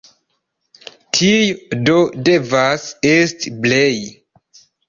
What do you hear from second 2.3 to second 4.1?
devas esti Brej.